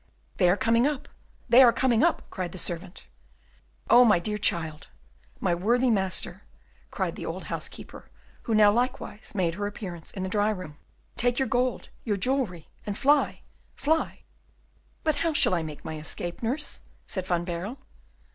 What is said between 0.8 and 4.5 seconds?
up! they are coming up!" cried the servant. "Oh, my dear